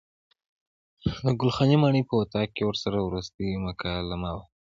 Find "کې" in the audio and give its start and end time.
2.55-2.63